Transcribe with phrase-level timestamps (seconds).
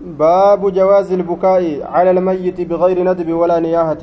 [0.00, 4.02] باب جواز البكاء على الميت بغير ندب ولا نياحة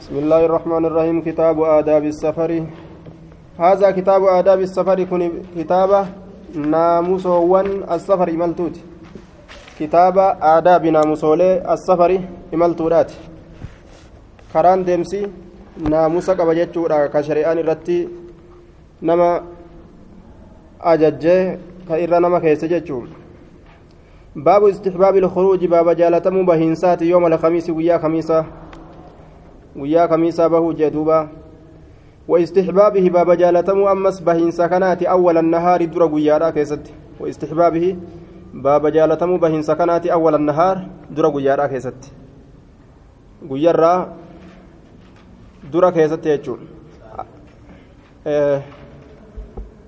[0.00, 1.16] بسم الله الرحمن الرحيم.
[1.26, 2.50] كتاب آداب السفر.
[3.58, 6.06] هذا كتاب آداب السفر كن كتابة
[6.54, 8.76] ناموسوان السفر إمالتوت
[9.80, 10.18] كتاب
[10.56, 12.20] آداب ناموسولي السفر
[12.54, 13.12] إمالتورات
[14.52, 15.26] karaan deemsi
[15.90, 18.08] naamusa qaba jechuudha ka shari'aan irratti
[19.02, 19.42] nama
[20.80, 23.08] ajajjee ka irra nama keessa jechuun
[24.36, 28.44] baabu istixbaabi ilkhuruuji baaba jaalatamuu bahiinsaati yooma alkamiisi guyyaa kamiisa
[29.76, 31.28] guyyaa kamiisaa bahuu jee duuba
[32.28, 36.84] واستحبابه باب جالتمو أمس بهين سكنات أول النهار در قيادا كيست
[37.20, 37.96] واستحبابه
[38.54, 40.76] باب جالتمو بهين سكنات أول النهار
[41.10, 42.00] در قيادا كيست
[43.50, 43.94] قيارا
[45.72, 46.60] dura keessatti jechuun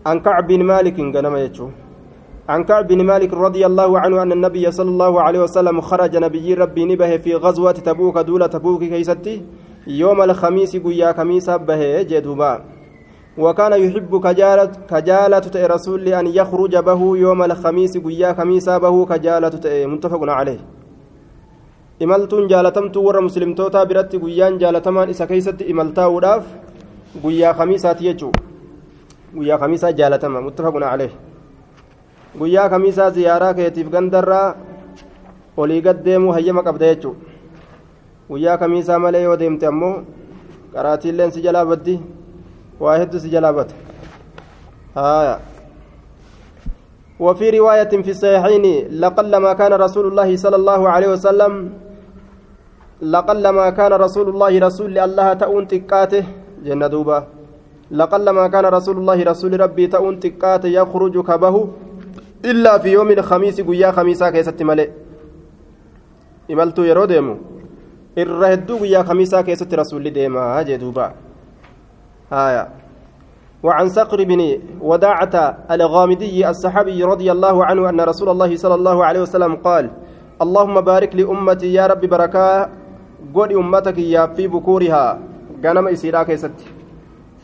[0.07, 1.69] عن كعب بن مالك غنما يجو
[2.49, 6.55] عن كعب بن مالك رضي الله عنه أن النبي صلى الله عليه وسلم خرج نبي
[6.55, 9.43] ربي نبه في غزوة تبوك دولة تبوك كيستي
[9.87, 12.65] يوم الخميس قيا خميس به جدوبا
[13.39, 20.21] وكان يحب كجالة كجالة رسول أن يخرج به يوم الخميس قيا خميس به كجالة متفق
[20.23, 20.61] عليه
[22.01, 26.45] imaltuun jaalatamtuu warra muslimtootaa biratti guyyaan jaalatamaan isa keeysatti imaltaa'uudhaaf
[27.23, 28.33] guyyaa kamiisaati jechuu
[29.37, 31.13] guyyaa kamiisaa jaalatama muttafaqun caleeh
[32.39, 34.55] guyyaa kamiisaa ziyaaraa keetiif gandarraa
[35.57, 37.17] olii gad deemuu hayyama qabda jechuu
[38.31, 39.95] guyyaa kamiisaa malee yoo deemte ammoo
[40.73, 41.99] qaraatiilleen si jalaa baddi
[42.81, 43.75] waa hedduu si jalaa bata
[44.95, 45.39] haaya
[47.21, 48.65] وفي رواية في الصحيحين
[49.03, 51.53] لقلما كان رسول الله صلى الله عليه وسلم
[53.03, 56.25] لقلما كان رسول الله رسول الله تؤن تكاته.
[56.65, 57.27] جنة دوبا
[57.91, 61.69] لقلما كان رسول الله رسول ربي تؤن تكاته يخرج كبه
[62.45, 64.91] إلا في يوم الخميس قيا خميسا كيست ملئ.
[66.49, 67.37] imaltuu yeroo deemu
[68.17, 71.13] irra hedduu guyyaa kamiisaa keessatti rasuulli deemaa jee duuba
[73.63, 74.41] وعن صقر بن
[74.81, 75.35] وداعة
[75.71, 79.91] الغامدي الصحابي رضي الله عنه أن رسول الله صلى الله عليه وسلم قال
[80.43, 82.69] اللهم بارك لأمتي يا رب بركة
[83.35, 85.19] godhi ummata kiyyaaf fi bukuurihaa
[85.63, 86.67] ganama isiidhaa keessatti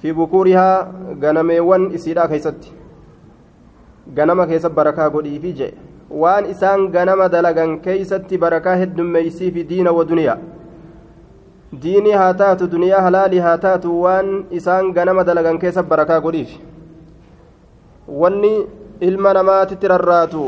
[0.03, 0.87] fi bukuurihaa
[1.25, 2.73] ganameewwan isiidhaa keessatti
[4.19, 5.77] ganama keessa barakaa godhiifi jedhe
[6.23, 10.37] waan isaan ganama dalagan keeysatti barakaa heddummeeysii fi diina wa duniyaa
[11.83, 14.29] diinii haa taatu duniyaa halaalii haa taatu waan
[14.61, 16.53] isaan ganama dalagan keessa barakaa godhiif
[18.23, 18.53] wanni
[19.01, 20.45] ilma namaatitti rarraatu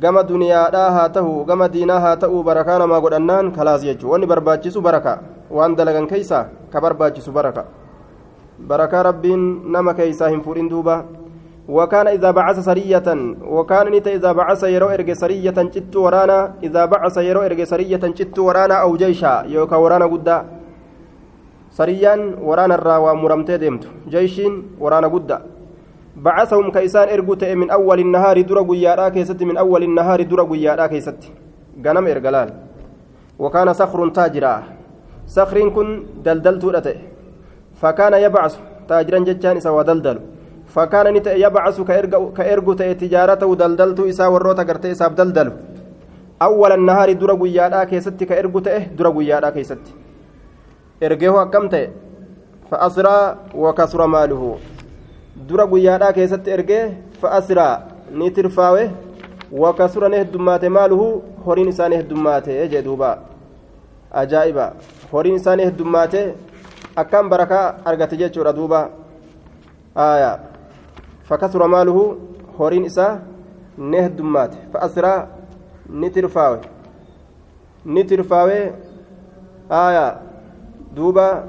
[0.00, 4.80] gama duniyaadhaa haa ta'u gama diinaa haa ta'u barakaa namaa godhannaan kalaas jechuudha wanni barbaachisu
[4.80, 5.18] baraka
[5.50, 7.64] waan dalagan keeysaa ka barbaachisu baraka
[8.58, 9.44] barakaa rabbiin
[9.76, 11.04] nama keeysaa hin fuudhin duuba
[11.68, 13.08] وكان إذا بعث سرية
[13.40, 18.38] وكان نت إذا بعث يرو إرج سرية جت ورانا إذا بعث يرو إرج سرية جت
[18.38, 20.38] ورانا أو جيشا يوكا ورانا قدا
[21.72, 24.36] سريان ورانا الراوى مرمتي ديمت جيش
[24.76, 25.38] ورانا قدا
[26.19, 31.19] بعثهم كيسان إرجوت من أول النهار درا قيارا كيست من أول النهار درا قيارا كيست
[31.85, 32.49] غنم إرجلال
[33.39, 34.63] وكان صخر تاجرا.
[35.27, 35.87] صخر كن
[36.25, 36.97] دلدلت رته
[37.81, 38.53] فكان يبعث.
[38.89, 40.17] تاجرا جتان سوى دلدل
[40.73, 41.81] فكان نت يبعث
[42.37, 45.49] كإرجوت تجارته دلدلت إسا وروتا قرتي إساب دلدل
[46.41, 49.83] أول النهار درا قيارا كيست كإرجوت درا قيارا كيست
[51.03, 51.83] إرجيه كمته
[52.71, 53.17] فأسرى
[53.55, 54.43] وكسر ماله.
[55.47, 56.83] Dura guyyaadhaa keessatti ergee
[57.21, 58.91] fa'asiraa ni tirfaawe.
[59.51, 61.23] Wakasura ni heddummaate maaluhu?
[61.45, 63.17] Horiin isaa ni heddummaate jee duuba.
[64.11, 64.73] Ajaa'iba.
[65.11, 66.33] Horiin isaa ni heddummaate
[66.95, 68.89] akkaan barakaa argate jechuudha duuba.
[69.95, 70.39] Aya
[71.23, 72.17] fakasura maaluhu?
[72.59, 73.19] Horiin isaa
[73.77, 74.57] ni heddummaate.
[74.73, 75.27] Fa'asiraa
[75.89, 76.59] ni tirfaawe.
[77.85, 78.73] Ni tirfaawe.
[79.69, 80.17] Aya
[80.95, 81.43] duuba.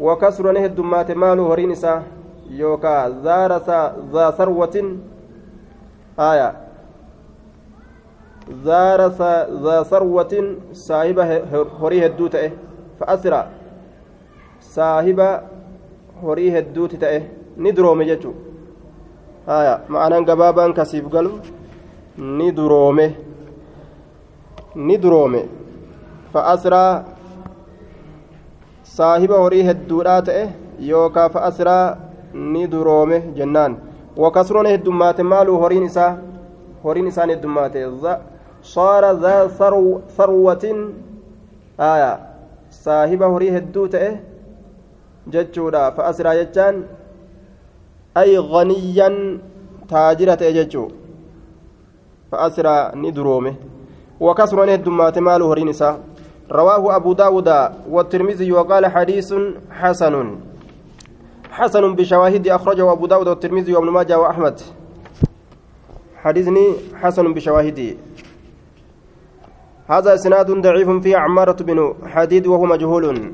[0.00, 1.48] Wakasura ni heddummaate maaluhu?
[1.48, 2.02] Horiin isaa
[2.60, 3.58] yookaa zaara
[4.12, 4.88] zaa sarwatin
[6.28, 6.48] aya
[8.64, 9.08] zaara
[9.64, 10.46] zaa sarwatin
[10.86, 11.26] saahiba
[11.80, 12.48] horii hedduu ta'e
[12.98, 13.40] fa'asira
[14.74, 15.28] saahiba
[16.22, 17.18] horii hedduuti ta'e
[17.56, 18.34] ni duroome jechuu
[19.58, 21.32] aya ma'anaan gabaabaan kasiif galu
[22.38, 23.06] ni duroome
[24.74, 25.42] ni duroome
[26.32, 27.04] fa'asiraa
[28.96, 30.44] saahiba horii hedduudhaa ta'e
[30.90, 31.86] yookaa fa'asiraa
[32.34, 33.76] ni duroome jennaan
[34.16, 36.16] wakasroon heddummaate maaluu horiin isaa
[36.84, 37.82] horiin isaan heddummaate
[38.62, 39.48] saara zaa
[40.16, 40.94] sarwatin
[41.78, 42.18] aya
[42.70, 44.10] saahiba horii hedduu ta'e
[45.36, 46.84] jechuudha fa'asraa jechaan
[48.14, 49.16] ay ganiyyan
[49.92, 50.88] taajira ta'e jechuu
[52.30, 53.56] fa'asraa ni duroome
[54.74, 55.94] heddummaate maalu horiin isaa
[56.50, 57.48] رواه أبو داود
[57.90, 59.34] والترمذي وقال حديث
[59.70, 60.38] حسن
[61.54, 64.60] حسن بشواهد أخرجه أبو داود والترمذي وابن ماجه وأحمد.
[66.16, 67.94] حديثني حسن بشواهده
[69.86, 73.32] هذا إسناد ضعيف فيه عمارة بن حديد وهو مجهول.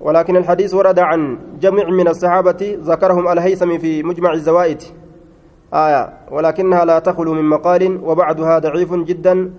[0.00, 4.82] ولكن الحديث ورد عن جمع من الصحابة ذكرهم الهيثم في مجمع الزوائد.
[5.74, 9.50] آية ولكنها لا تخلو من مقال وبعدها ضعيف جدا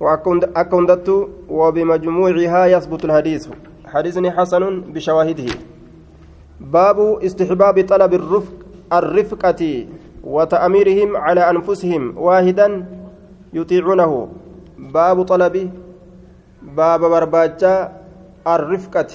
[0.00, 3.48] وأكندت وبمجموعها يثبت الحديث.
[3.86, 5.69] حديث حسن بشواهده.
[6.60, 8.52] باب استحباب طلب الرفق
[8.92, 9.86] الرفقة
[10.24, 12.84] وتأميرهم على أنفسهم واحدا
[13.52, 14.28] يطيعونه.
[14.78, 15.70] باب طلب
[16.62, 17.92] باب برباجة
[18.46, 19.06] الرفقة.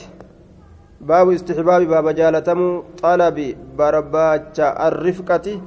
[1.01, 5.61] باب استحباب باب جالتم طلب برباجة الرفقة.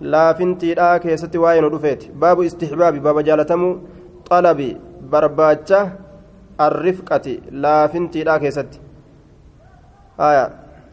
[0.00, 1.68] لا فنتي لا كيست واين
[2.14, 3.80] باب استحباب باب جالتم
[4.30, 4.76] طلب
[5.10, 5.92] برباجة
[6.60, 7.38] الرفقة.
[7.50, 8.38] لا فنتي لا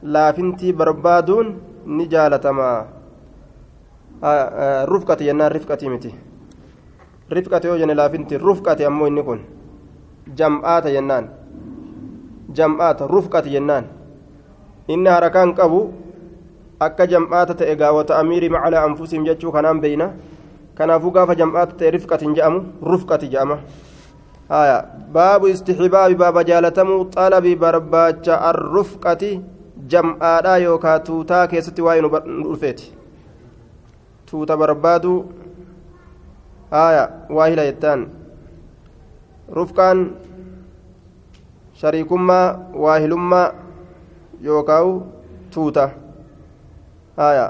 [0.04, 1.56] laafintii barbaaduun
[1.86, 2.88] ni jaalatamaa
[4.24, 6.16] e, rufqate jennaan rifqatii miti.
[7.30, 9.42] Rifqate yoo jenne laafinti rufqate ammoo inni kun
[10.38, 11.30] jam'aata jennaan.
[12.54, 13.86] Jam'aata rufqate jennaan.
[14.88, 15.94] Inni harakaan qabu
[16.80, 20.12] akka jam'aata ta'e gaawota amiirii macalaa anfusiim jechuu kanaan beeyna.
[20.76, 23.58] Kanaafuu gaafa jam'aata ta'e rifqatiin je'amu rufqati je'ama
[24.52, 29.30] baabu istixbaabi baaba jaalatamuu xalabii barbaacha arrufqati
[29.92, 32.10] jam'aadhaa yookaa tuutaa keessatti waa'ee nu
[32.50, 32.92] dhufeeti.
[34.32, 35.14] Tuuta barbaadu
[36.72, 38.08] haya waahila jettaan.
[39.52, 40.00] Rufqaan
[41.82, 43.48] shariikummaa waahilummaa
[44.44, 45.04] yookaan
[45.54, 45.90] tuuta
[47.18, 47.46] haya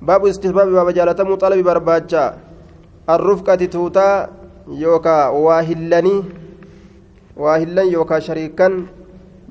[0.00, 2.22] baabu istihbaabi baaba jaalatamuu xalabi barbaacha
[3.14, 4.28] arrufqati tuutaa
[4.80, 6.20] yookaan waahillanii
[7.36, 8.88] waahillan yookaan shariikan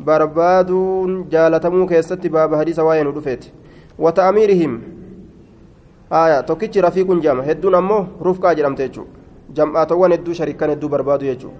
[0.04, 3.54] barbaaduun jaalatamuu keessatti baaba hadiisa waa'ee nu dhufeeti
[4.00, 4.80] wata'amiirihim
[6.10, 9.12] aya tokkichi rafiiqun jedhama hedduun ammoo rufqaa jedhamte jechuudha
[9.60, 11.58] jam'aatawwan hedduu shariikan hedduu barbaadu jechuudha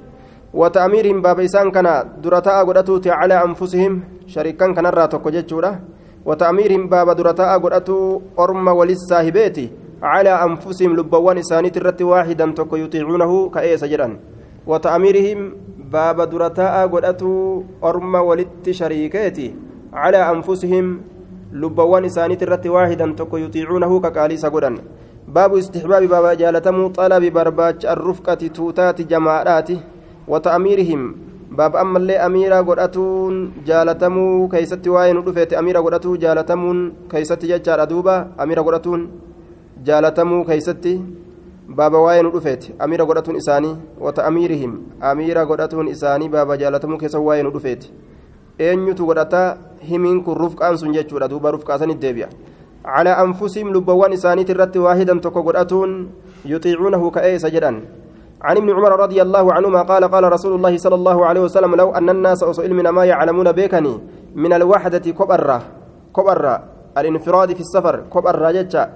[0.54, 5.80] wata'amiirihim baaba isaan kana dura ta'a godhatuuti calaa anfusihim shariikan kanarraa tokko jechuudha
[6.26, 9.72] wata'amiirihim baaba dura ta'a godhatu orma walis saahibeeti
[10.02, 14.20] calaa anfusihim lubbawwan isaaniit irratti waaxidan tokko yutiicuunahu ka'eessa jedhan
[16.32, 19.54] dura ta'a godhatu orma walitti shariikeeti
[19.92, 21.00] calaa anfusihim
[21.52, 24.80] lubbawwan isaaniit irratti waahidan tokko yuxiicuunahu kaqaaliisa godhan
[25.28, 29.80] baabu istixbaabi baaba jaalatamuu xalabi barbaacha arrufqati tuutaati jamaadhaati
[30.28, 31.02] wata'amiirihim
[31.58, 33.36] baaba ammallee amiira godhatuun
[33.70, 36.80] jaalatamuu keeysatti waa'ee nu dhufeete amiira godhatuu jaalatamuun
[37.12, 39.08] keeysatti jechaadha duuba amiira godhatuun
[39.88, 40.94] jaalatamuu keeysatti
[41.68, 47.44] baaba waa'ee nu dhufeete amiira godhatuun isaanii wata'amiirihim amiira godhatuun isaanii baaba jaalatamuu keessa waa'ee
[47.44, 47.90] nu dhufeete
[48.60, 49.58] eenyutu godhata
[49.90, 52.30] himiin kun rufqaan sun jechuudha duuba rufqaasanit deebi'a
[52.86, 56.10] على أنفسهم لبوان إسانيت الرت واحدا تكو قرأتون
[56.46, 57.82] يطيعونه كأيس جدا
[58.42, 61.92] عن ابن عمر رضي الله عنهما قال قال رسول الله صلى الله عليه وسلم لو
[61.92, 64.00] أن الناس أسئل من ما يعلمون بكني
[64.36, 65.62] من الوحدة كبرة
[66.16, 66.64] كبرة
[66.98, 68.88] الانفراد في السفر كبرة جتة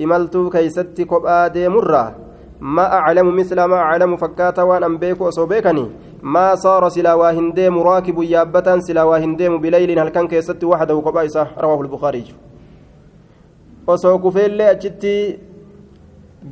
[0.00, 2.14] إملت كيست كبا مرة
[2.60, 5.86] ما أعلم مثل ما أعلم فكاتا وأن أنبيك وصوبيكني
[6.22, 11.80] ما صار سلا واهنديم راكب يابة سلا واهنديم بليل هل كان كيست وحده كبائسة رواه
[11.80, 12.24] البخاري
[13.86, 15.38] osoo kufeellee achitti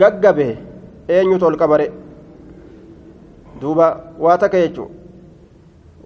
[0.00, 0.46] gaggabe
[1.08, 1.86] eenyutu ol qabare
[3.60, 3.86] duuba
[4.18, 4.90] waa takka jechuun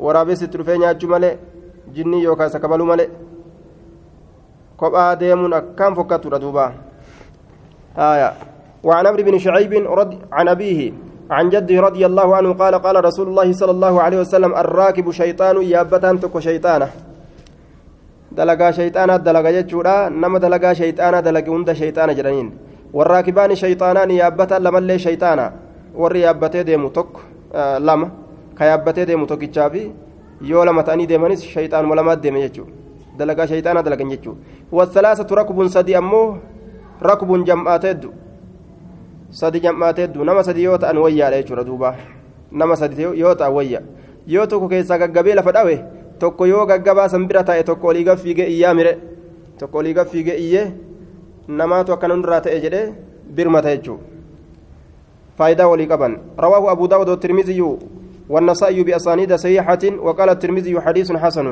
[0.05, 1.39] waraabessitti dhufee nyaachuu malee
[1.95, 3.11] jinnii yookaan isa kabaluu malee
[4.77, 6.39] kophaa deemuun akkaan fokkatudha
[7.98, 8.32] haaya
[8.88, 10.94] وعن عمرو بن شعيب رضي عن أبيه
[11.32, 15.56] عن جده رضي الله عنه قال قال رسول الله صلى الله عليه وسلم الراكب شيطان
[15.66, 16.90] يابتان تكو شيطانه
[18.38, 22.50] dalagaa shayxaanaa dalaga jechuudha nama dalagaa shayxaanaa dalage hunda shayxaana jedhaniin
[22.94, 25.46] warraakibaani shayxaanaan yaabbatan lamallee shayxaana
[26.02, 27.22] warri yaabbatee deemu tokko
[27.88, 28.12] lama
[28.58, 29.82] ka yaabbatee deemu tokkichaa fi
[30.52, 32.72] yoo lama ta'anii deemanis shayxaanuma lamaat deeme jechuudha
[33.18, 34.40] dalagaa shayxaanaa dalagan jechuudha
[34.72, 36.38] wasalaasatu rakbuun sadi ammoo
[37.02, 38.14] rakbuun jam'aateeddu
[39.30, 41.96] sadi jam'aateeddu nama sadi yoo ta'an wayyaadha jechuudha duuba
[42.52, 43.82] nama sadi yoo ta'an wayya
[44.28, 45.76] yoo tokko keessaa gaggabee lafa dhawe
[46.20, 48.98] tokko yoo gaggabaa san bira taa'e tokko olii gaffiigee iyyaa mire
[49.60, 50.72] tokko olii gaffiigee iyyee
[51.48, 52.94] namaatu akkana hundirraa ta'e jedhee
[53.36, 57.62] birmata jechuudha walii qaban rawaahu abu daawud والترمذي
[58.30, 61.48] والنسائي بأسانيد صحيحة وقال الترمذي حديث حسن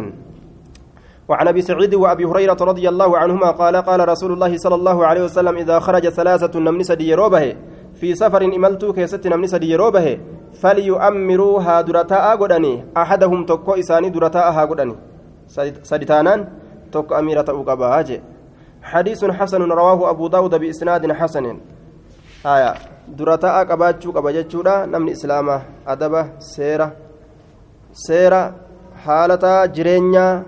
[1.30, 5.24] وعن أبي سعيد وأبي هريرة رضي الله عنهما قال قال رسول الله صلى الله عليه
[5.24, 7.56] وسلم إذا خرج ثلاثة نمن سدي روبه
[8.00, 10.20] في سفر املت كيست نمن سدي روبه
[10.62, 14.96] فليؤمروا هادرتا غدني أحدهم تكو إساني درتا ها غدني
[15.84, 16.40] سدتانان
[16.92, 18.22] تكو أميرة وقباج
[18.84, 21.58] حديث حسن رواه أبو داود بإسناد حسن.
[22.46, 22.74] آية
[23.18, 26.92] درتا قباچو قباجچودا نمن اسلاما ادب سيرة
[27.94, 28.54] سيرة
[29.06, 30.44] حالتا جرينيا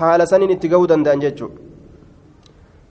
[0.00, 1.68] haala saniin itti gahuu danda'an jechuudha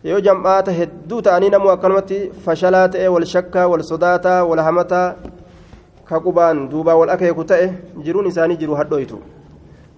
[0.04, 5.08] yoo jam'aata hedduu ta'anii namuu akkanumatti fashalaa ta'e wal shakkaa wal sodaataa wal hamataa
[6.12, 7.68] ka qubaan duubaa wal akeeku ta'e
[8.06, 9.20] jiruun isaanii jiru hadhooytu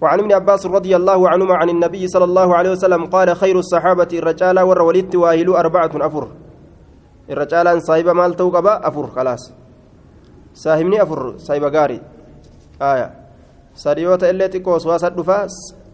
[0.02, 4.08] وعن ابن عباس رضي الله عنهما عن النبي صلى الله عليه وسلم قال خير الصحابة
[4.12, 6.28] الرجال والولد واهل أربعة أفر
[7.30, 9.52] الرجال صاحب مال توقبا أفر خلاص
[10.54, 12.00] ساهمني أفر صاحب غاري
[12.82, 13.10] آية
[13.74, 15.14] سريوة اللي تكوس واسد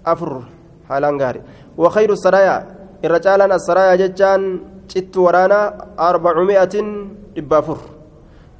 [0.06, 0.42] أفر
[0.88, 1.42] haalaan gaarii
[1.82, 2.60] wakayru saraayaa
[3.06, 4.42] irra caalaan assaraayaa jechaan
[4.92, 5.64] cittu waraanaa
[6.08, 6.86] arbacumi'atin
[7.34, 7.78] dhibba afur.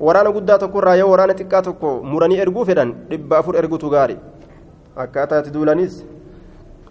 [0.07, 4.17] Waraana guddaa tokkorraa yoo waraana xiqqaa tokko muranii erguu fedhan dhibba afur ergutu gaari.
[4.97, 6.05] Akkaataati duulanis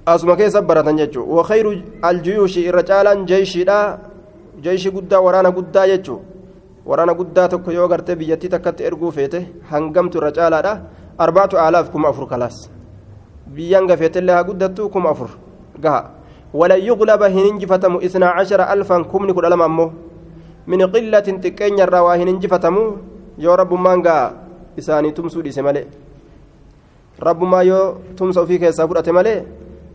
[0.06, 1.72] asuma keessa baratan jechuudha wakayru
[2.10, 3.78] aljuyuushi irra caalaan jeeshiidha
[4.66, 6.24] jeeshii guddaa waraana guddaa jechuudha
[6.90, 9.40] waraana guddaa tokko yoo gartee biyyattii takkatti erguu feete
[9.72, 10.74] hangamtu irra caalaadha
[11.26, 12.58] arbaatu aalaaf kuma afur kalaas.
[13.56, 15.30] Biyyaan gafeetillee haa guddattu kuma afur
[15.80, 16.12] gaha
[16.54, 19.92] walan yuglaba hin injifatamu isnaa cashara alfan kumni kudha lama ammoo
[20.68, 22.84] min qillatin xiqqeenyarraa waa hin injifatamu
[23.38, 24.34] yoo rabbummaan gaa
[24.78, 25.88] isaanii tumsuu dhiise malee
[27.30, 27.86] rabbummaa yoo
[28.20, 29.40] tumsa ofii keessaa fudhate malee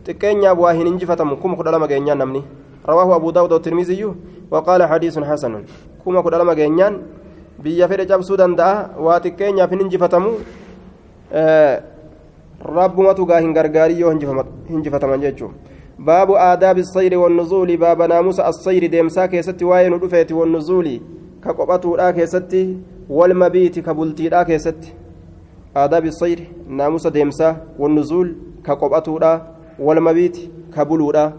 [0.05, 2.43] xiqqeenyaaf waa hin injifatamu kuma kudha lama geenyaan namni
[2.83, 4.03] رواه أبو داود والترمذي
[4.51, 5.53] وقال حديث حسن
[6.05, 6.93] كما كل لما جنيان
[7.63, 9.69] بيا فيرج أبسو دندا واتكين يا
[11.33, 11.81] آه
[12.63, 14.11] rabbumatu gaa hin gargaarii yoo
[14.69, 15.53] hinjifataman jechuun
[15.99, 21.01] baabu aadaabi sayri wannuzuuli baaba naamusa assayri deemsaa keessatti waa'ee nu dhufeeti wannuzuuli
[21.41, 22.61] ka qophatuudhaa keessatti
[23.09, 24.93] walmabiiti ka bultiidhaa keessatti
[25.75, 29.41] aadaabi sayri naamusa deemsaa wannuzuul ka qophatuudhaa
[29.79, 31.31] walmabiiti ka buluudhaa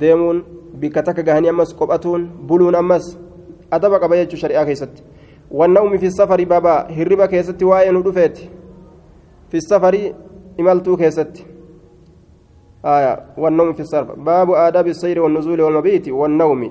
[0.00, 0.44] deemuun
[0.80, 3.16] bikka takka gahanii ammas qophatuun buluun ammas
[3.70, 5.02] adaba qaba jechuu shari'aa keessatti
[5.50, 8.50] wanna'umi fi safari baaba hirriba keessatti waa'ee nu dhufeeti
[9.54, 9.94] في السفر
[10.60, 11.46] إملتو كيست.
[12.84, 16.62] آية والنوم في السفر باب آداب السير والنزول والمبيت والنوم.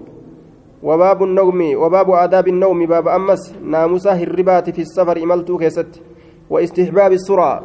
[0.84, 3.56] وباب النوم وباب آداب النوم باب أمس.
[3.64, 5.92] ناموسا الربات في السفر إملتو كيست.
[6.50, 7.64] واستحباب السرعة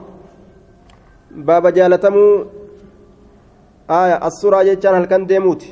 [1.31, 2.27] باب جالتمو.
[3.91, 5.63] آية السرعة جتان هل كان ديموت.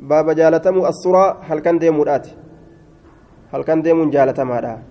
[0.00, 2.24] باب جالتمو السرعة هل كان ديموت
[3.52, 4.82] هل كان ديمون جالتما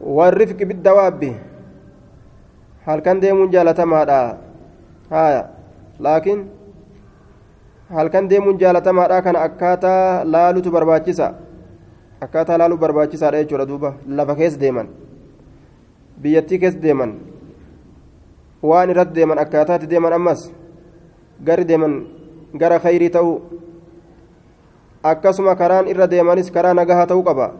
[0.00, 1.22] والرفق بالدواب.
[2.86, 4.36] Halkan deemuun jaalatamaadha.
[5.10, 5.42] Haya
[5.98, 6.40] laakiin
[7.90, 11.34] halkan deemuun jaalatamaadha kana akkaataa laalutu barbaachisa.
[12.20, 13.94] Akkaataa laaluu barbaachisaadha jechuudha duuba.
[14.08, 14.88] Lafa keessa deeman.
[16.22, 17.14] Biyyattii keessa deeman.
[18.62, 20.52] Waan irratti deeman akkaataatti deeman ammas
[21.44, 22.06] gari deeman
[22.56, 23.34] gara khayrii ta'uu
[25.02, 27.52] akkasuma karaan irra deemanis karaa nagahaa ta'uu qaba.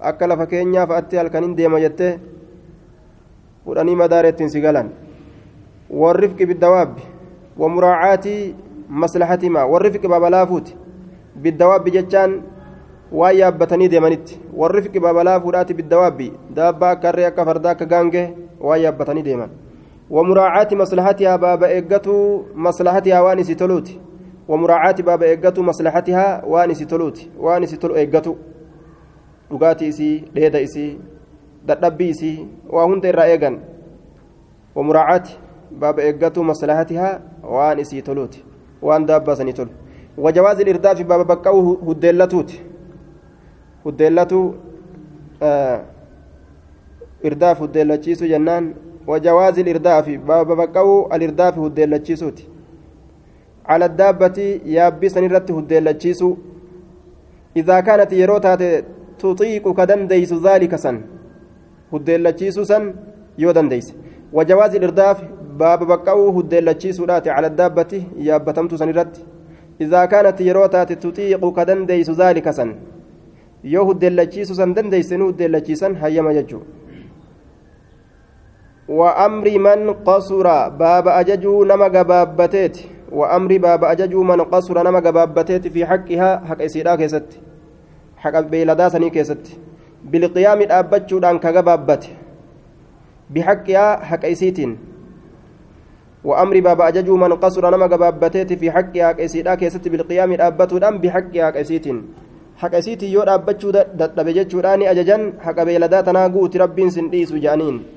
[0.00, 2.18] Akka lafa keenyaaf atti halkaniin deema jettee
[3.66, 4.90] fudhanii madaara ittiin si galan
[5.90, 7.02] warrifqi biddawaabbi
[7.58, 8.54] wamuraacaati
[8.88, 10.76] maslahatimaa warrifqi babalaafuuti
[11.42, 12.42] biddawaabbi jechaan
[13.12, 18.26] waan yaabbatanii deemanitti warrifqi babalaafuudhaati biddawaabbi daabbaa akka harree akka fardaa akka gaangee
[18.60, 19.50] waan yaabbatanii deeman
[20.10, 24.00] wamuraacaati maslahatihaa baaba eeggatuu maslahatihaa waan isi toluuti
[24.48, 27.62] wamuraacaati baaba eeggatuu maslahatihaa waan isi toluuti waan
[30.62, 30.98] isi
[31.66, 33.60] dadhabbii isii waa hunda irraa eegan
[34.74, 35.38] wamuraacaati
[35.80, 38.44] baaba eeggatu maslahatihaa waan isii toluuti
[38.82, 39.70] waan daabbaasanii tolu
[40.16, 42.62] wajawaazi irdaafi baaba baqqa'uu huddeellatuuti
[43.84, 44.40] huddeellatu
[47.22, 48.74] irdaaf huddeellachiisu jennaan
[49.06, 52.56] wajawaazi irdaafi baaba baqqa'uu alirdaafi huddeellachiisuuti
[53.68, 56.30] على الدابة يابسن الرت هديلتشيسو
[57.56, 58.62] إذا كانت يروتات
[59.18, 60.96] تطيق كدنديس ذلك سن
[61.92, 62.84] هديلتشيسو سن
[63.38, 63.86] يو دنديس
[64.32, 65.18] وجواز الإرداف
[65.60, 67.92] باب بقاو هديلتشيسو رات على الدابة
[68.28, 69.14] يابتمت سن الرت
[69.80, 72.70] إذا كانت يروتات تطيق كدنديس ذلك سن
[73.66, 76.62] yoo huddeellachiisu san dandeeysanii huddeellachiisan hayyama jechuu.
[78.88, 82.76] وأمر من قصر باب أججو نما جبابتيت
[83.12, 87.28] وأمر باب أججو من قصر نما جبابتيت في حقها حق إسيرا كيست
[88.16, 89.58] حق بيلدا سني كيست
[90.04, 92.02] بالقيام الأبتشو دان كجبابت
[93.30, 94.76] بحقها حق إسيتين
[96.24, 100.98] وأمر باب أججو من قصر نما قبابتيت في حقها حق إسيدا كيست بالقيام الأبتو دم
[100.98, 101.96] بحقها حق إسيتين
[102.56, 103.70] حق إسيتي يود أبتشو
[104.16, 107.96] دب جتشوراني أججن حق بيلدا تناقوت ربين سنديس جانين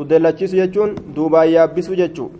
[0.00, 2.30] uddeellachiisu jechuun duubaan yaabbisuu jechuu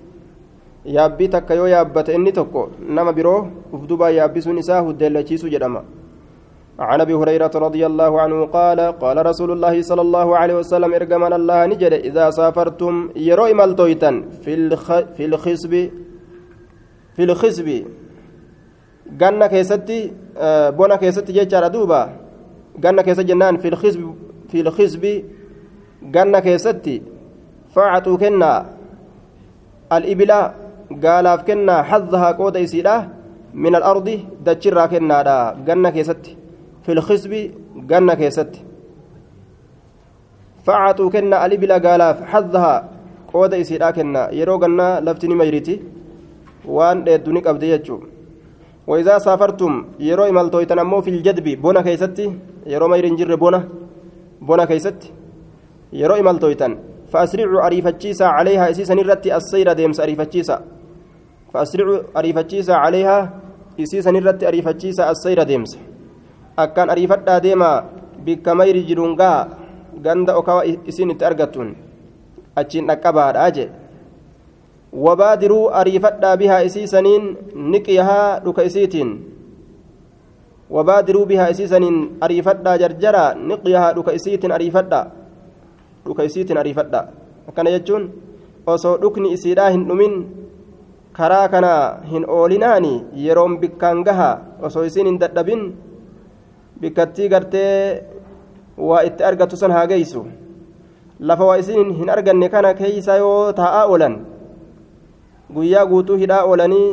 [0.96, 3.40] yaabbii takka yoo yaabbate inni tokko nama biroo
[3.72, 5.82] uf duubaan yaabbisuun isaa huddeellachiisuu jedhama
[6.80, 11.36] عن أبي هريرة رضي الله عنه قال قال رسول الله صلى الله عليه وسلم ارجمنا
[11.36, 14.10] الله نجد إذا سافرتم يرو ملتويتا
[14.42, 15.72] في الخ في الخصب
[17.16, 17.68] في الخصب.
[19.20, 20.12] ganna keessatti
[20.78, 22.00] bona keessatti jechaadha duuba
[22.78, 25.14] ganna keessa jennaan fi lkhisbi
[26.14, 27.02] ganna keessatti
[27.74, 28.66] فاعطوا كنا.
[29.92, 30.40] الإبلا
[31.02, 33.08] قالاف كنا حظها قود إسيدا
[33.54, 34.08] من الأرض
[34.46, 35.54] دجرا كنا دا.
[35.66, 36.39] جنة كيست
[36.82, 37.32] في الخصب
[37.76, 38.52] جنة كيست.
[40.64, 42.74] فاعطوا كنا الإبلا قالاف حظها
[43.32, 44.30] قود إسيدا كنا.
[44.30, 45.80] يرو جنة لفتني مجريتي
[46.64, 48.00] وان دوني قبضي يجو.
[48.86, 52.26] وإذا سافرتم يرو إمالتويتن أمو في الجدب بونا كيستي.
[52.66, 53.68] يرو ميرين جر بونا
[54.40, 55.00] بونا كيست
[55.92, 56.78] يرو إمالتويتن.
[57.12, 60.56] فأسرعوا أريفتشيسا عليها إسيسا نرتي السير ديمس أريفتشيسا.
[61.52, 63.18] فأسرعوا أريفتشيسا عليها
[63.80, 65.78] إسيسا نرتي أريفتشيسا السير ديمس.
[66.64, 67.70] أكان أريفتا ديما
[68.26, 69.32] بكمير جرونغا
[70.04, 71.68] غندا أوكاوا إسين تأرغتون
[72.58, 73.66] أتشين أكبار أجي
[74.92, 77.22] وبادروا أريفتا بها إسيسنين
[77.72, 79.08] نكيها لك إسيتين
[80.70, 85.00] وبادروا بها إسيسنين أريفتا جرجرا نقيها لك إسيتين أريفتا
[86.04, 87.00] dhuka isiitiin ariifadha
[87.48, 88.08] akkana jechuun
[88.66, 90.14] osoo dhukni isiidhaa hin dhumin
[91.18, 91.72] karaa kana
[92.12, 92.92] hin oolinaani
[93.24, 94.30] yeroon bikkaan gaha
[94.68, 95.62] osoo isiin hin dadhabin
[96.80, 98.02] bikkattii gartee
[98.88, 100.26] waa itti argatu san haa geessu
[101.30, 104.14] lafa waa isiin hin arganne kana keeysa yoo taa'aa oolan
[105.54, 106.86] guyyaa guutuu hidhaa oolanii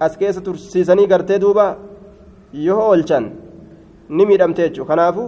[0.00, 1.66] as keessa tursiisanii gartee duuba
[2.66, 3.32] yoo oolchan
[4.08, 5.24] ni miidhamte jechuudha kanaafu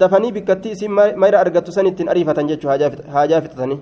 [0.00, 3.80] dafanii bikkattii isin mayra argattu san ittiin ariifatan jechuu haajaa fixatanii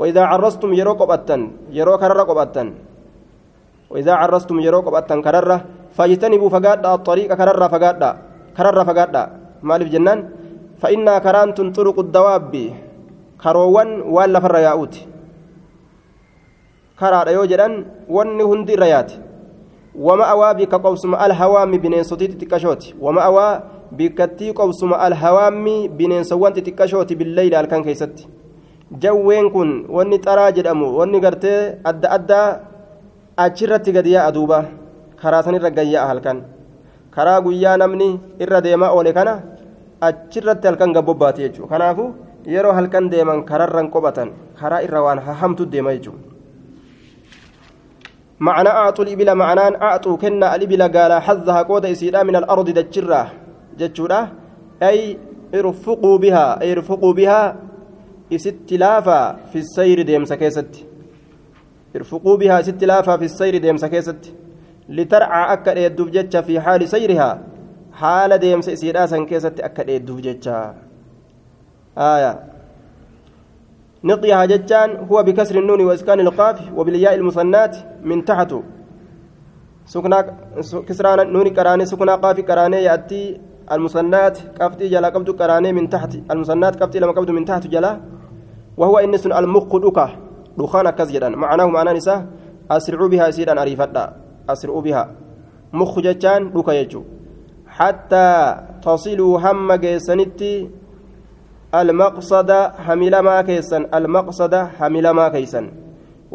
[0.00, 1.40] وإذا عرستم يرو قبطن
[1.78, 2.68] يرو كرر قبطن
[3.92, 5.50] وإذا عرستم يرو قبطن كرر
[5.96, 7.62] فاجتنبوا فقادا الطريق كرر
[8.56, 9.22] فقادا كرر فقادا
[9.62, 10.18] مالف جنان
[10.80, 12.54] فإنا كرانت طرق الدواب
[13.42, 14.94] كروان ولا فر ياؤت
[17.00, 17.72] كرار يوجدان
[18.08, 19.10] ون هندي ريات
[19.94, 23.48] وما أوابك قوسم الهوام بنين صديت تكشوت وما أوى
[23.90, 28.28] bikkattii qobsuma alhawaammi bineensawwan xixiqqashooti billeyli halkan keeysatti
[29.02, 32.46] jawween kun wanni xaraa jedhamu wanni gartee adda addaa
[33.36, 34.58] achirratti gadi yaa'a duuba
[35.22, 36.42] karaa sanirra gayyaa'a halkan
[37.16, 38.08] karaa guyyaa namni
[38.44, 39.34] irra deemaa oole kana
[40.08, 42.04] achirratti halkan gabbobbaati jechuudha kanaafu
[42.54, 44.28] yeroo halkan deeman kararran qobatan
[44.60, 46.28] karaa irra waan hamtu deema jechuudha.
[48.40, 54.20] معنى أعطوا الإبل معنان أعطوا كنا الإبل قال حظها قود إسيرا من الأرض دجرة
[55.52, 57.54] irfuquu bihaa ay irfuquu bihaa
[58.30, 60.86] isitti laafaa fi sayri deemsa keessatti
[61.94, 64.34] irfuquu bihaa isitti laafaa fi sayri deemsa keessatti
[64.98, 67.34] litarcaa akka dheedduuf jecha fi haali sayrihaa
[68.02, 70.60] haala deemsa isiidhaa san keessatti akka dheedduuf jecha
[71.98, 72.32] آية.
[74.04, 78.54] نقيها جتان هو بكسر النون وإسكان القاف وبالياء المثنات من تحت.
[79.86, 80.18] سكنا
[80.88, 83.40] كسران نون كراني سكنا قاف كراني يأتي
[83.72, 86.12] المصنات كفتي جلا قبض قراني من تحت.
[86.30, 88.00] المصنات كفتي لما قبض من تحت جلا.
[88.76, 90.06] وهو إنس المخ دكا
[90.58, 92.26] دخان كزجدا معناه معنى نساء
[92.70, 94.19] أسرعوا بها سيدا أريفتا
[95.72, 97.02] مخ جتان دكا يجو
[97.76, 98.28] حتى
[98.84, 100.52] تصلوا هم جيسنتي
[101.74, 102.50] المقصد
[102.84, 105.66] حمل ما كيسن المقصد حمل ما كيسن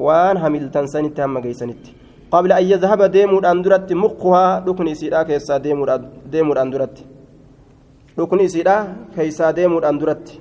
[0.05, 1.91] وان حملتن سنتي هم جيسنتي
[2.31, 5.57] قبل أن يذهب ديمود أندرت مخها دكني سيدا كيسا
[6.33, 6.97] ديمود أندرت
[8.17, 8.75] dhukni isiidha
[9.15, 10.39] keeysaa deemuudhaan duratti.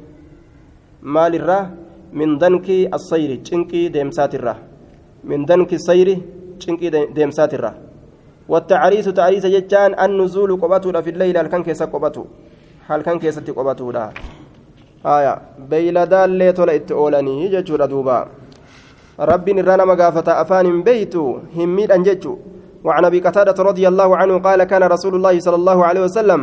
[1.03, 1.71] Maalirraa?
[2.13, 4.55] Min danki assayri cinqii deemsaatirra
[5.25, 6.15] min danki sayri
[6.65, 7.73] cinqii deemsaatirra.
[8.49, 12.25] والتعريس تعريس جتان النزول قبته في الليل هل كان كيسا قبته
[12.89, 13.87] هل كان كيسا قبته
[15.07, 15.35] آية
[15.71, 18.19] بيلدان ليتولا اتئولاني جتشورا دوبا
[19.21, 21.25] ربي نرانا مقافة أفان بيتو
[21.57, 22.35] هميد أنجتشو
[22.85, 26.41] وعن أبي قتادة رضي الله عنه قال كان رسول الله صلى الله عليه وسلم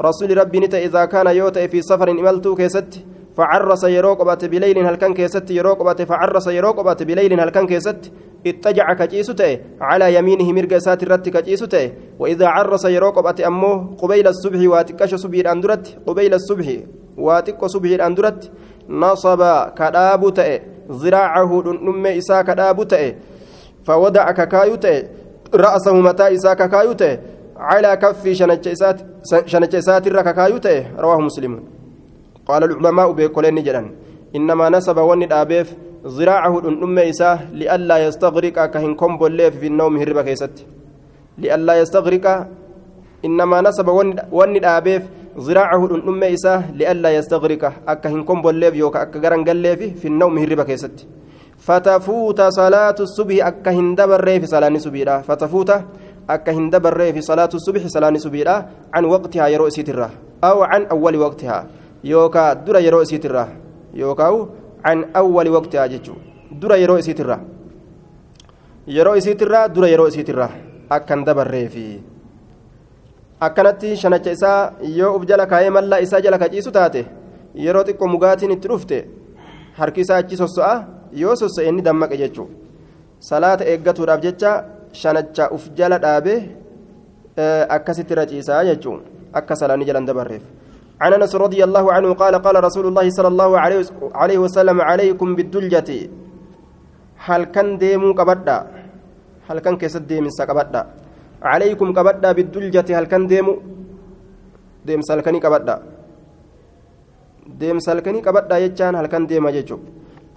[0.00, 2.92] رسول ربي نتا إذا كان يوتا في سفر إملتو كيست
[3.36, 8.12] فعرس يروقبت بليل هل كان كيست يروقبت فعرس يروقبت بليل هل كان كيست
[8.46, 15.14] اتجع كجيسته على يمينه مرق سات الرت كجيسته وإذا عرس يروقبت أمه قبيل الصبح واتكش
[15.14, 16.66] صبح الأندرت قبيل الصبح
[17.18, 18.50] واتك صبح الأندرت
[18.88, 19.40] نصب
[19.78, 23.14] كداب تأ ذراعه دنم إسا كداب تأ
[23.84, 25.02] فودع ككايو تأ
[25.54, 27.20] رأسه متى إسا ككايو تأ
[27.56, 28.28] على كف
[29.46, 31.62] شنج إسات الرككايو تأ رواه مسلم.
[32.46, 33.90] قال العلماء بيقولين جدا
[34.36, 34.98] إنما نسب
[36.04, 40.66] وني دابيف ذراعه دنم إسا لئلا يستغرق كهن كومبوليف في النوم هربا كيست
[41.38, 42.46] لئلا يستغرق
[43.24, 43.88] إنما نسب
[44.32, 45.02] وني دابيف
[45.38, 49.44] ذراعه دنم إسا لئلا يستغرق أكهن كومبوليف يوكا أكغران
[50.00, 51.06] في النوم هربا كيست
[51.58, 55.70] فتفوت صلاة الصبح أكهن دبر في صلاة الصبح فتفوت
[56.30, 60.10] أكهن دبر في صلاة الصبح صلاة الصبح عن وقتها يرو سيترة
[60.44, 61.66] أو عن أول وقتها
[62.04, 63.48] يوكا در يرو سيترة
[63.94, 66.22] يوكا عن an awwali waqtihaa jechuudha
[66.60, 67.40] dura yeroo isiitirraa
[68.96, 70.50] yeroo isiitirraa dura yeroo isiitirraa
[70.96, 71.84] akkan dabarreefi
[73.46, 74.58] akkanatti shanacha isaa
[74.98, 77.06] yoo uf jala kaa'ee mallaa isaa jala kaciisu taate
[77.66, 78.98] yeroo xiqqoo mugaatiin itti dhufte
[79.78, 80.74] harki isaa achi sosso'a
[81.22, 82.54] yoo sossa'e inni dammaqe jechuudha
[83.30, 84.52] salaata eeggatuudhaaf jecha
[85.02, 86.38] shanacha uf jala dhaabee
[87.76, 90.44] akkasitti raciisaa jechuudha akka salaanni jalan dabarreef.
[91.04, 93.50] عن أنس رضي الله عنه قال قال رسول الله صلى الله
[94.20, 95.90] عليه وسلم عليكم بالدلجة.
[97.26, 98.58] هل كان ديمو كبدا؟
[99.48, 100.82] هل كان كيسد ديم كبدا؟
[101.52, 102.88] عليكم كبدا بالدلجة.
[102.98, 103.54] هل كان ديمو؟
[104.86, 105.76] ديم سالكني كبدا.
[107.60, 109.78] ديم سالكني كبدا يجان هل كان ديما يجو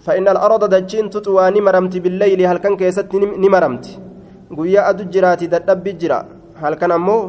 [0.05, 2.39] فإن الأرض دجين تطوى نمرمت بالليل.
[2.51, 3.11] هل كان كيست
[3.43, 3.85] نمرمت؟
[4.57, 6.19] قويا أدو جراتي ددب جرا
[6.61, 7.19] هل كان أمو؟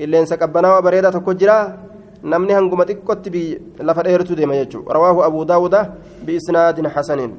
[0.00, 1.76] qabbanaawaa bareedaa tokko jira
[2.22, 4.94] namni hanguma xiqqootti lafa dheertuu deema jechuudha.
[4.94, 5.92] Rawaahu abuu daawuda
[6.24, 7.32] biisnaadin xasaniin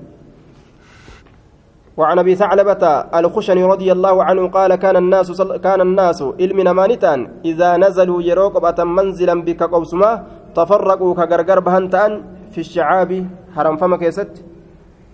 [1.98, 2.84] وعن أبي ثعلبة
[3.20, 9.36] الخشني رضي الله عنه قال كان الناس كان الناس علم نمانتان إذا نزلوا يروقبة منزلا
[9.44, 10.24] بك قوسما
[10.56, 12.12] تفرقوا كغرغر بهنتان
[12.52, 14.44] في الشعاب حرم فما كيست؟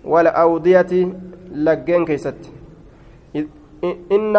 [0.04, 0.92] والأودية
[1.52, 2.57] لجين كيست؟
[3.84, 4.34] إن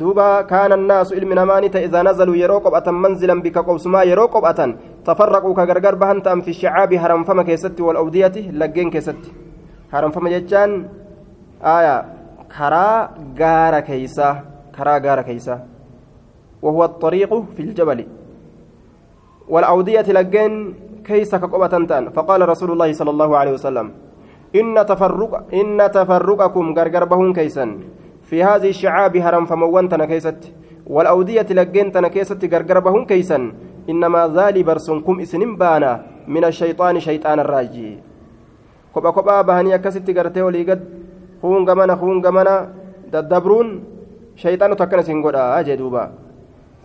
[0.00, 4.70] دوبا كان الناس علم نمانت إذا نزلوا يروقب أتم منزلا بك قوسما يروقب أتن
[5.04, 9.22] تفرقوا كغرغر بهنتان في الشعاب حرم فما كيست والأودية لجين كيست
[9.92, 10.70] حرم فما جتان
[11.64, 11.96] آية
[12.52, 12.86] كرا
[13.40, 14.28] غار كيسا
[14.76, 15.56] كرا غار كيسا.
[16.62, 18.00] وهو الطريق في الجبل.
[19.48, 20.52] والأودية لجين
[21.08, 21.74] كيس كقبة
[22.16, 23.86] فقال رسول الله صلى الله عليه وسلم
[24.60, 27.66] إن تفرق إن تفرقكم غرغر بهون كيسا
[28.28, 30.40] في هذه الشعاب هرم فموان تنكيست
[30.86, 32.44] والأودية لجين تنكيست
[32.84, 33.38] بهون كيسا
[33.90, 35.92] إنما ذالي برسنكم إسنم بانا
[36.28, 37.90] من الشيطان شيطان الراجي.
[38.94, 40.80] كوبا كوبا بهني أكست غرتي وليقد
[41.42, 42.54] خون غمنا خون غمنا
[43.12, 43.68] ددبرون
[44.36, 46.04] شيطان تكن سنغودا أجدوبا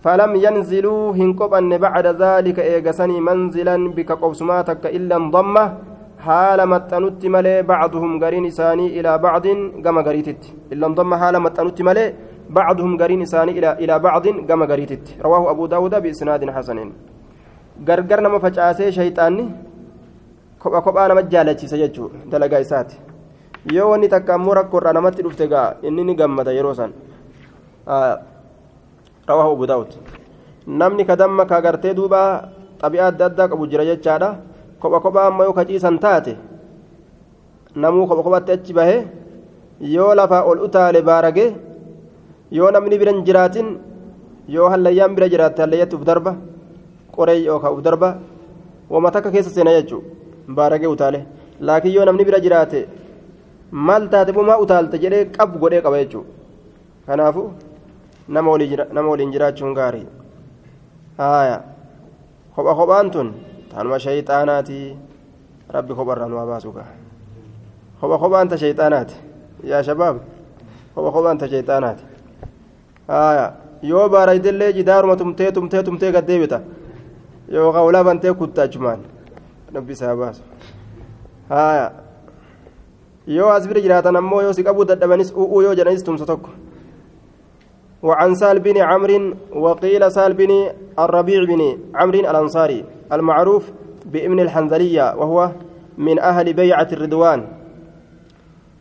[0.04, 5.66] فلم ينزلوا هنكب أن بعد ذلك إيغسني منزلا بك قوسماتك إلا انضمه
[6.26, 10.54] haala maxxanutti malee bacduhum gariin isaanii ilaa bacdin gama gariititti.
[10.74, 12.08] Illa ndamma haala maxxanutti malee
[12.56, 15.12] bacduhum gariin isaanii ilaa bacdin gama gariititti.
[15.24, 16.92] Rawaahu abuu daawuda biisnaadin xasaniin
[17.88, 19.46] gargar nama facaasee shayxaanni
[20.62, 22.96] kopha kophaa nama jaalachiisa jechuu dalagaa isaati.
[23.76, 26.92] Yoo wanni takka ammoo rakkoo irraa namatti dhufte gaa inni ni gammada yeroo san.
[29.28, 29.92] Rawaahu abuu daawud.
[30.68, 32.50] Namni kadamma ka gartee duuba
[32.82, 34.30] xabi'aa adda addaa qabu jira jechaadha
[34.84, 36.34] kopha kophaa amma yoo kaciisan taate
[37.84, 38.98] namuu kopha kophatti achi bahe
[39.96, 41.46] yoo lafaa ol utaale baarage
[42.58, 43.70] yoo namni bira hin jiraatin
[44.56, 46.32] yoo hallayyaan bira jiraatte hallayyatti uf darba
[47.16, 48.10] qoree yookaan uf darba
[48.96, 50.08] wama takka keessa seena jechuudha
[50.58, 51.20] baaragee utaale.
[51.68, 52.80] Laakiin yoo namni bira jiraate
[53.72, 56.30] maal taate bumaa utaalte jedhee qabu godhee qaba jechuudha
[57.08, 57.44] kanaafu
[58.28, 58.50] nama
[59.12, 60.06] waliin jiraachuun gaarii.
[61.18, 61.58] Haaya.
[62.56, 63.34] Kopha kophaan tun.
[63.74, 64.78] Tanuma shayxaanaati
[65.76, 66.84] rabbi kopharraa nu baasuuka
[68.00, 69.16] kopha kophaanta shayxaanaati
[69.72, 70.18] yaa shabaab
[70.96, 72.04] kopha kophaanta shayxaanaati
[73.08, 73.46] haya
[73.92, 76.60] yoo baaraydellee jidaaruma tumtee tumtee tumtee gaddeebita
[77.56, 79.00] yookaan ulaa bantee kutta achumaan
[79.76, 80.42] rabbi isaa baasu
[81.50, 81.92] haya
[83.28, 86.50] yoo as bira jiraatan ammoo yoo si qabuu dadhabanis u'uu yoo jedhanis tumsa tokko
[88.04, 90.52] وعن سال بن عمرو وقيل سال بن
[91.00, 91.62] الربيع بن
[91.96, 92.80] عمرو الأنصاري
[93.16, 93.64] المعروف
[94.06, 95.52] بابن الحنظلية وهو
[95.98, 97.42] من أهل بيعة الرضوان.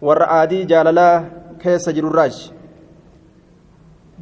[0.02, 1.08] والرآدي جاللا
[1.62, 2.34] كيس جرراج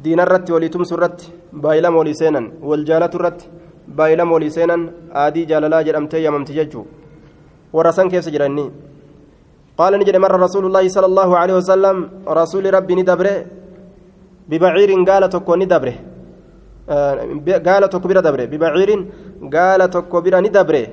[0.03, 1.19] دين الرت وليتم سرت
[1.53, 3.39] بايلم وليسينا والجالة الرت
[3.87, 4.77] بايلم وليسينا
[5.25, 6.81] آدي جاللا جرمتي يممت ججو
[7.73, 8.65] ورسان كيس جرني
[9.79, 11.95] قال نجد مر رسول الله صلى الله عليه وسلم
[12.27, 13.35] رسول ربي ندبره
[14.49, 16.10] ببعير قال تكو ندبره.
[16.87, 19.01] Gaala tokko bira dabre bibaciirin
[19.49, 20.83] gaala tokko bira ni dabre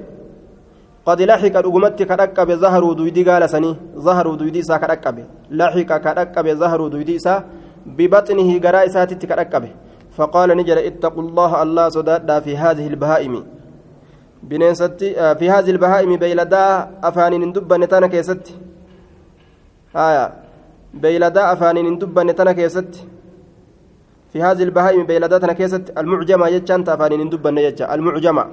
[1.09, 3.77] قد لحق رقمت كدقب ظهروا دويدي قال سني.
[3.97, 7.45] ظهروا دويدي سا كدقب لحق كدقب ظهروا دويدي سا
[7.87, 9.65] ببطنه قراء ساتت كدقب
[10.13, 13.35] فقال نجر اتقوا الله الله صداد في هذه البهائم.
[14.43, 16.65] بنيستي في هذه البهائم بيلدا
[17.09, 18.45] أفاني ندبن تانا كيست
[19.97, 20.25] آية.
[20.95, 22.93] بيلدا أفاني ندبن تانا كيست
[24.33, 28.45] في هذه البهائم بيلدا تانا كيست المعجمة يجان تافاني ندبن يجا المعجمة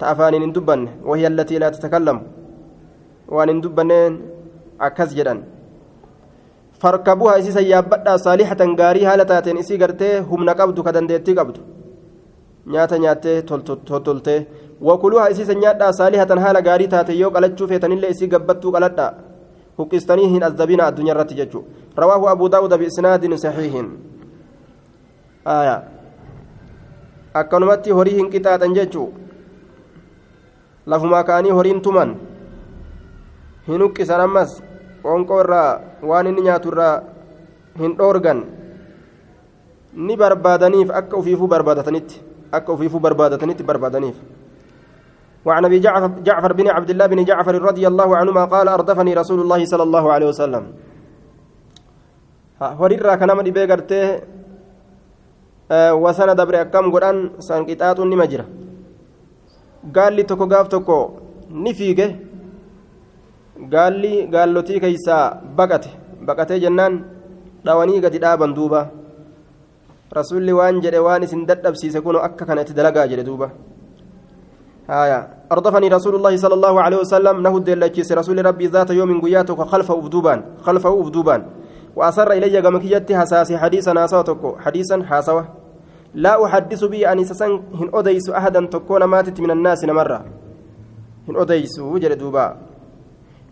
[0.00, 2.18] تافاني ندبن وهي التي لا تتكلم
[3.34, 4.12] وان ندبنين
[4.86, 5.36] أكز جدًا
[6.82, 11.60] farkabuha isii sayyaabbadhaa saalihatan gaarii haala taateen isii gartee humna qabdu ka dandeettii qabdu
[12.72, 14.40] nyaata nyaattee toltoltee
[14.88, 19.12] wakuluha isii sanyaadhaa saalihatan haala gaarii taate yoo qalachuu feetanillee isii gabbattuu qaladhaa
[19.78, 21.64] huqqistanii hin azdabina addunyaa irratti jechuu
[22.02, 23.88] rawaahu abuu daawuda biisnaadin saxiihin
[27.34, 29.08] akkanumatti horii hin qixaaxan jechuu
[30.86, 32.16] lafumaa ka'anii horiin tuman
[33.68, 34.62] hin huqqisan ammas
[35.02, 36.94] qoonqoo irraa waan inni nyaatu irraa
[37.82, 38.42] hin dhoorgan
[40.08, 44.18] ni barbaadaniif akka ufiifuu barbaadatanitti akka ufiifuu barbaadatanitti barbaadaniif
[45.46, 49.40] وعن ابي جعفر, جعفر بن عبد الله بن جعفر رضي الله عنهما قال اردفني رسول
[49.46, 50.64] الله صلى الله عليه وسلم
[52.62, 53.46] هوريرا كان من
[55.70, 58.44] دبي غرتي وسنه دبر كم غدان سانقيطات نمجرا
[59.96, 60.98] قال لي تكو غاف تكو
[61.50, 62.08] نفيغه
[63.56, 65.88] gaalli gaallotii keeysaa baqate
[66.28, 67.04] baqatee jennaan
[67.64, 68.80] dhawanii gadi dhaaban duuba.
[70.12, 73.50] Rasuulli waan jedhe waan isin dadhabsiise kun akka kana itti dalagaa jedhe duuba.
[74.86, 79.58] هايا أردفني رسول الله صلى الله عليه وسلم نهو دلتشيس رسول ربي ذات يوم قياتك
[79.58, 81.40] خلفه أفدوبان خلفه أفدوبان
[81.96, 85.44] وأسر إلي قمكيتي حساسي حديثا ناسوتك حديثا حاسوة
[86.14, 90.24] لا أحدث به أن سسن هن أديس أحدا تكون ماتت من الناس نمرة.
[91.28, 92.56] هن أديس وجل دوبا.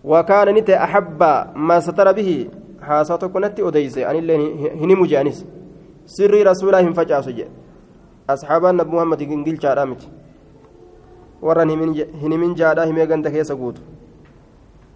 [0.05, 1.21] وكان نت أحب
[1.57, 2.49] ما ستر به.
[2.83, 3.99] حاسة كنت أديس.
[3.99, 4.37] أن الله
[4.81, 5.45] هنمو جانس
[6.07, 7.47] سري رسول الله فجأة سجى
[8.31, 10.03] أصحاب النبي محمد جنجل شارامت
[11.43, 11.71] ورن
[12.23, 13.77] هنمن جادا هم يغنت كيس قوت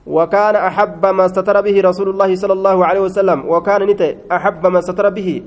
[0.09, 4.81] وكان أحب ما ستر به رسول الله صلى الله عليه وسلم وكان نت أحب ما
[4.81, 5.43] ستر به.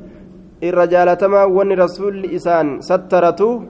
[0.64, 3.64] الرجال تما ون رسول إسان سترته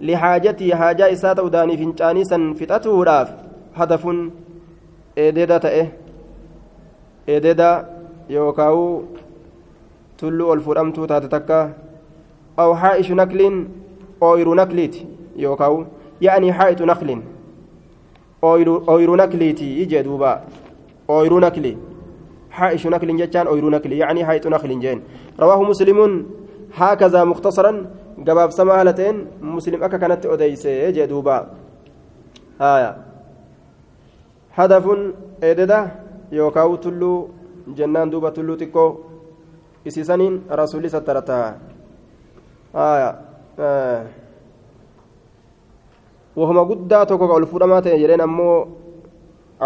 [0.00, 3.28] لحاجتي حاجة إسات وداني فنجاني سن فتته راف.
[3.76, 4.04] هدف
[5.18, 5.90] ta'e
[7.26, 7.84] eedeeda
[8.30, 9.02] yookaan
[10.16, 11.58] tulluu ol fuudhamtuu taate takka
[12.56, 13.56] aw haa'ishu nakliin
[14.20, 15.06] ooyiruu nakliiti
[15.36, 15.86] yookaan
[16.20, 17.22] yaa'anii haa'itu nakliin
[18.42, 20.42] ooyiruu nakliiti ijee duuba
[21.08, 21.72] ooyiruu nakli
[22.58, 25.02] haa'ishu nakliin jechaan ooyiruu nakli yaa'anii haa'itu nakliin jeen
[25.38, 26.14] rawaahu muslimuun
[26.78, 27.80] haakazaa mukhtasaran
[28.24, 31.36] gabaabsamaa haala ta'een muslim akka kanatti odeeyse jee duuba
[32.58, 32.94] haaya.
[34.58, 35.02] hadafuun
[35.42, 35.78] eededa
[36.32, 37.30] yookaan tulluu
[37.80, 38.90] jennaan duuba tulluu xiqqoo
[39.84, 41.46] isiisaniin rasuulli sattarataa
[46.38, 48.56] ol fuudhamaa ta'e jedheen ammoo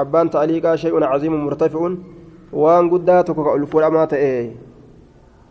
[0.03, 1.99] abbaan ta'aliiqaa shay'un caziimun murtafi'uun
[2.53, 4.31] waan guddaa tokko ka ol fuudhamaa ta'e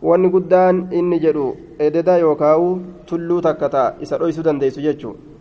[0.02, 1.46] wanni guddaan inni jedhu
[1.78, 5.32] eededa yookaan tulluu takka ta'a isa dhoysuu dandeessu jechuudha.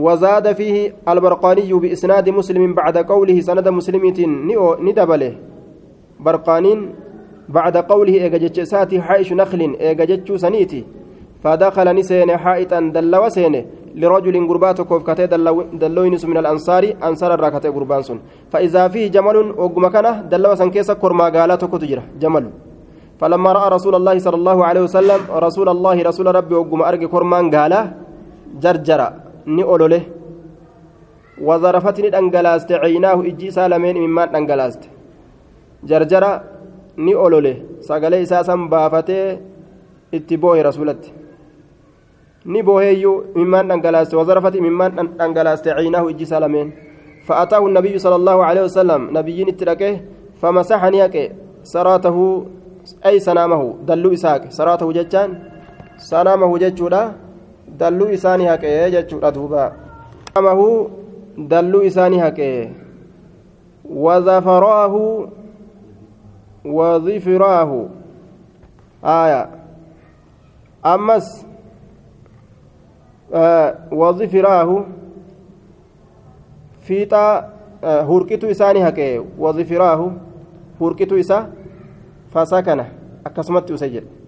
[0.00, 4.02] وزاد فيه البرقاني بإسناد مسلم بعد قوله سند مسلم
[4.80, 5.32] ندبله
[6.20, 6.94] برقانين
[7.56, 10.80] بعد قوله إيجاجتش ساتي حائش نخل إيجاجتش سنيتي
[11.42, 13.54] فدخل نسين حائطا دل وسين
[14.00, 15.26] لرجل قربات كوفكتي
[15.82, 18.18] دلوينس من الأنصار أنصار الراكتي قربان سن.
[18.52, 22.44] فإذا فيه جمل وقمكنه دل وسن كيسا كرما قالت كتجرة جمل.
[23.20, 27.44] فلما رأى رسول الله صلى الله عليه وسلم رسول الله رسول ربي وقم أرقي كرمان
[27.54, 27.72] قال
[28.62, 29.00] جرجر
[31.40, 34.88] wazarafati ni dhangalaaste caynaahu ijji isaa lameen imimmaan dhangalaaste
[35.90, 36.30] jarjara
[36.97, 37.53] ni olole
[37.87, 39.39] sagalee isaa san baafatee
[40.11, 41.13] itti boohe rasulatti
[42.45, 46.73] ni booheeyyuu imimmaan dhangalaaste wazarafati imimmaan dhangalaaste caynaahu ijji isaa lameen
[47.25, 49.93] فأتاه النبي صلى الله عليه وسلم نبيين اتركه
[50.41, 51.15] فمسح نياك
[51.73, 52.17] سراته
[53.05, 55.29] أي سنامه دلو إساك سراته جتان
[55.97, 57.01] سنامه جتشودا
[57.79, 59.63] dalluu isaanii haqee jechuudha duuba
[60.35, 60.67] amahu
[61.51, 62.69] dalluu isaanii haqee
[66.64, 67.90] wazifiraahu
[69.02, 69.48] aya
[70.82, 71.46] ammas
[73.90, 74.86] wazifiraahu
[76.80, 77.44] fiixaa
[78.06, 80.12] hurqitu isaanii haqee wazifiraahu
[80.80, 81.46] hurqitu isa
[82.32, 82.86] fasakana
[83.24, 84.20] akkasumatti use jedhe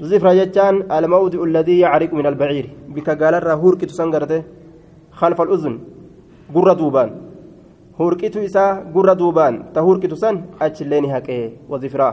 [0.00, 4.42] زفرة جتان الموضع الذي يعرق من البعير بك قال هورك تسنقرته
[5.10, 5.78] خلف الأذن
[6.54, 7.10] قرة دوبان
[8.00, 11.38] هوركتو إسا قرة دوبان تهوركتو سن أجليني هكي
[11.70, 12.08] وزفرة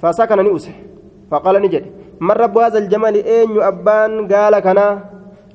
[0.00, 0.74] فسكن نؤسه
[1.30, 1.84] فقال نجد
[2.20, 4.88] من رب هذا الجمل أين أبان قال كنا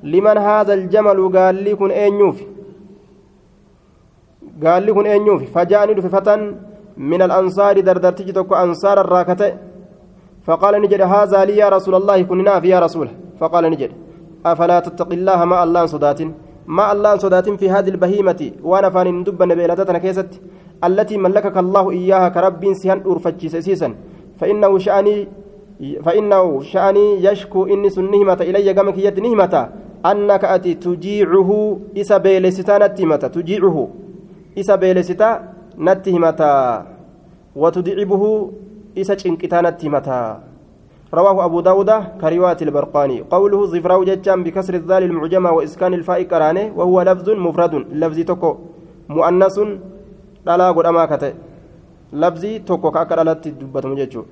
[0.03, 2.45] لمن هذا الجمل قال لي كن أين يوفي
[4.63, 6.41] قال لي كن أين يوفي فجاءني فتن
[6.97, 9.51] من الأنصار دردرتي تكو أنصار الراكته
[10.45, 13.07] فقال نجد هذا لي يا رسول الله كنا في يا رسول
[13.39, 13.91] فقال نجد
[14.45, 16.19] أفلا تتقي الله ما الله صدات
[16.67, 20.41] ما الله صدات في هذه البهيمة وأنا فان دب نبيلتنا كيست
[20.83, 23.95] التي ملكك الله إياها كرب سيان أرفتشي سيسا
[24.39, 25.27] فإنه شأني
[26.05, 29.69] فإنه شأني يشكو إني سنهمة إلي قمك يد نهمة
[30.05, 33.77] أنك أتي تجيعه إسا بيلستا نتمة تجيعه
[34.59, 35.29] إسا بيلستا
[35.79, 36.41] نتهمة
[37.55, 38.23] وتدعبه
[38.97, 40.50] إسا چنكتا نتهمة.
[41.13, 43.17] رواه أبو داود كرواية البرقاني.
[43.31, 47.73] قوله ظفراو جتشان بكسر الذال المعجمة وإسكان الفاء كرانة وهو لفظ مفرد.
[48.01, 48.51] لفظ تكو
[49.09, 49.57] مؤنث
[50.45, 51.31] لا قد أماكته
[52.13, 54.23] لفظ تكو كأكرالت دبتم جتشو.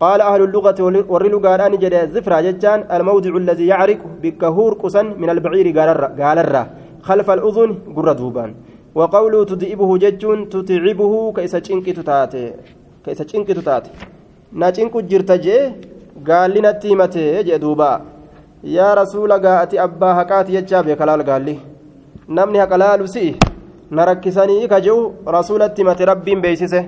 [0.00, 0.80] قال أهل اللغة
[1.12, 6.62] ورلو قالان جدي زفرة جتان الموضع الذي يعرق بكهور قسن من البعير قال الرا
[7.08, 8.50] خلف الأذن قر دوبان.
[8.98, 12.44] وقوله تدئبه جتون تتعبه كيسا چنك تتاتي
[13.04, 13.90] كيسا چنك تتاتي
[14.60, 15.30] نا چنك جرت
[16.26, 17.90] جي قال لنا تيمتي جي دوبا
[18.64, 21.56] يا رسول قاءتي أبا هكاتي يجابي كلال قال لي
[22.28, 23.26] نمني هكلال سي
[23.92, 26.82] نركسني كجو رسول التيمتي ربي بيسسه